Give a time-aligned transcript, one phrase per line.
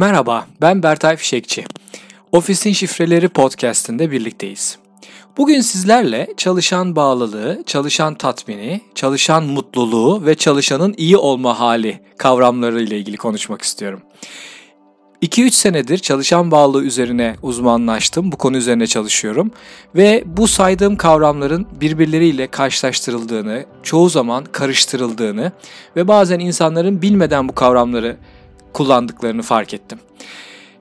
[0.00, 1.64] Merhaba, ben Bertay Fişekçi.
[2.32, 4.78] Ofisin Şifreleri podcast'inde birlikteyiz.
[5.36, 12.98] Bugün sizlerle çalışan bağlılığı, çalışan tatmini, çalışan mutluluğu ve çalışanın iyi olma hali kavramları ile
[12.98, 14.00] ilgili konuşmak istiyorum.
[15.22, 18.32] 2-3 senedir çalışan bağlılığı üzerine uzmanlaştım.
[18.32, 19.50] Bu konu üzerine çalışıyorum.
[19.94, 25.52] Ve bu saydığım kavramların birbirleriyle karşılaştırıldığını, çoğu zaman karıştırıldığını
[25.96, 28.16] ve bazen insanların bilmeden bu kavramları
[28.72, 29.98] kullandıklarını fark ettim.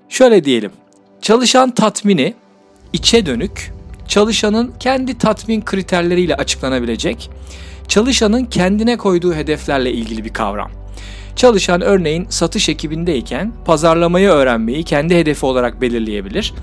[0.09, 0.71] Şöyle diyelim.
[1.21, 2.33] Çalışan tatmini
[2.93, 3.71] içe dönük,
[4.07, 7.29] çalışanın kendi tatmin kriterleriyle açıklanabilecek,
[7.87, 10.71] çalışanın kendine koyduğu hedeflerle ilgili bir kavram.
[11.35, 16.53] Çalışan örneğin satış ekibindeyken pazarlamayı öğrenmeyi kendi hedefi olarak belirleyebilir.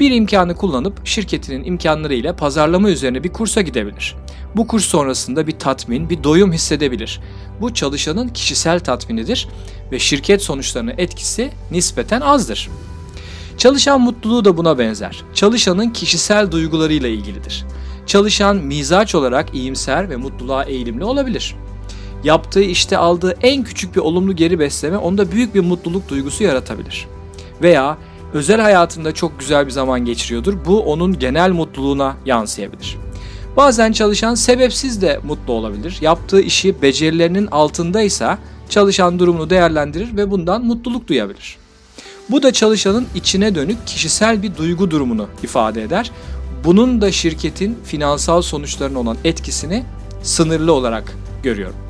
[0.00, 4.16] Bir imkanı kullanıp şirketinin imkanlarıyla pazarlama üzerine bir kursa gidebilir.
[4.56, 7.20] Bu kurs sonrasında bir tatmin, bir doyum hissedebilir.
[7.60, 9.48] Bu çalışanın kişisel tatminidir
[9.92, 12.70] ve şirket sonuçlarına etkisi nispeten azdır.
[13.58, 15.22] Çalışan mutluluğu da buna benzer.
[15.34, 17.64] Çalışanın kişisel duygularıyla ilgilidir.
[18.06, 21.56] Çalışan mizaç olarak iyimser ve mutluluğa eğilimli olabilir.
[22.24, 27.06] Yaptığı işte aldığı en küçük bir olumlu geri besleme onda büyük bir mutluluk duygusu yaratabilir.
[27.62, 27.98] Veya
[28.34, 30.54] özel hayatında çok güzel bir zaman geçiriyordur.
[30.66, 32.96] Bu onun genel mutluluğuna yansıyabilir.
[33.56, 35.98] Bazen çalışan sebepsiz de mutlu olabilir.
[36.00, 41.56] Yaptığı işi becerilerinin altındaysa çalışan durumunu değerlendirir ve bundan mutluluk duyabilir.
[42.30, 46.10] Bu da çalışanın içine dönük kişisel bir duygu durumunu ifade eder.
[46.64, 49.84] Bunun da şirketin finansal sonuçlarına olan etkisini
[50.22, 51.83] sınırlı olarak görüyorum.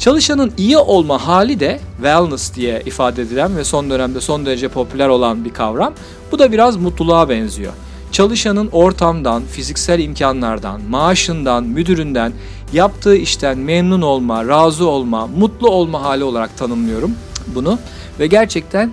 [0.00, 5.08] Çalışanın iyi olma hali de wellness diye ifade edilen ve son dönemde son derece popüler
[5.08, 5.94] olan bir kavram.
[6.32, 7.72] Bu da biraz mutluluğa benziyor.
[8.12, 12.32] Çalışanın ortamdan, fiziksel imkanlardan, maaşından, müdüründen,
[12.72, 17.12] yaptığı işten memnun olma, razı olma, mutlu olma hali olarak tanımlıyorum
[17.54, 17.78] bunu.
[18.20, 18.92] Ve gerçekten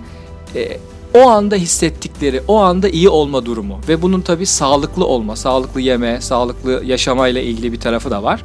[0.54, 0.78] e,
[1.14, 6.20] o anda hissettikleri, o anda iyi olma durumu ve bunun tabii sağlıklı olma, sağlıklı yeme,
[6.20, 8.44] sağlıklı yaşamayla ilgili bir tarafı da var.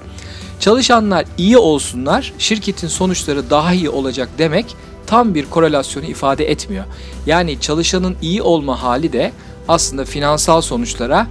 [0.64, 4.76] Çalışanlar iyi olsunlar, şirketin sonuçları daha iyi olacak demek
[5.08, 6.86] tam bir korelasyonu ifade etmiyor.
[7.26, 9.32] Yani çalışanın iyi olma hali de
[9.68, 11.28] aslında finansal sonuçlara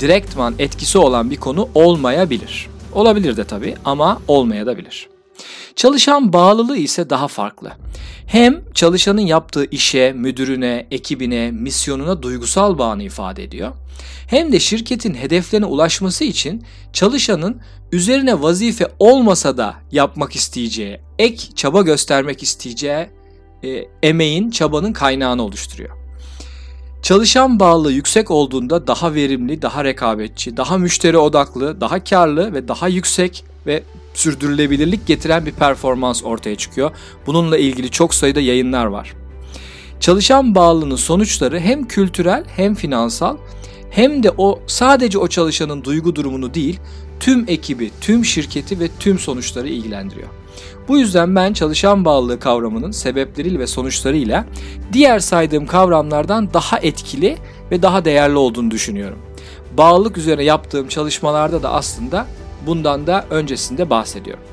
[0.00, 2.68] direktman etkisi olan bir konu olmayabilir.
[2.92, 5.13] Olabilir de tabii ama olmayabilir.
[5.76, 7.72] Çalışan bağlılığı ise daha farklı.
[8.26, 13.72] Hem çalışanın yaptığı işe, müdürüne, ekibine, misyonuna duygusal bağını ifade ediyor.
[14.26, 17.60] Hem de şirketin hedeflerine ulaşması için çalışanın
[17.92, 23.06] üzerine vazife olmasa da yapmak isteyeceği, ek çaba göstermek isteyeceği
[23.64, 25.90] e, emeğin, çabanın kaynağını oluşturuyor.
[27.02, 32.88] Çalışan bağlılığı yüksek olduğunda daha verimli, daha rekabetçi, daha müşteri odaklı, daha karlı ve daha
[32.88, 33.82] yüksek ve
[34.14, 36.90] sürdürülebilirlik getiren bir performans ortaya çıkıyor.
[37.26, 39.14] Bununla ilgili çok sayıda yayınlar var.
[40.00, 43.36] Çalışan bağlılığının sonuçları hem kültürel hem finansal
[43.90, 46.80] hem de o sadece o çalışanın duygu durumunu değil,
[47.20, 50.28] tüm ekibi, tüm şirketi ve tüm sonuçları ilgilendiriyor.
[50.88, 54.44] Bu yüzden ben çalışan bağlılığı kavramının sebepleriyle ve sonuçlarıyla
[54.92, 57.36] diğer saydığım kavramlardan daha etkili
[57.70, 59.18] ve daha değerli olduğunu düşünüyorum.
[59.76, 62.26] Bağlılık üzerine yaptığım çalışmalarda da aslında
[62.66, 64.44] bundan da öncesinde bahsediyorum.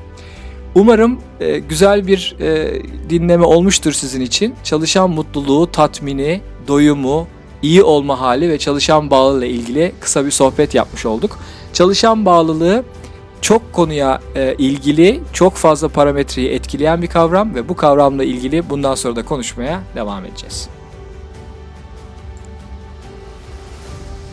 [0.75, 4.55] Umarım e, güzel bir e, dinleme olmuştur sizin için.
[4.63, 7.27] Çalışan mutluluğu, tatmini, doyumu,
[7.61, 11.39] iyi olma hali ve çalışan bağlılığı ile ilgili kısa bir sohbet yapmış olduk.
[11.73, 12.83] Çalışan bağlılığı
[13.41, 18.95] çok konuya e, ilgili, çok fazla parametreyi etkileyen bir kavram ve bu kavramla ilgili bundan
[18.95, 20.69] sonra da konuşmaya devam edeceğiz.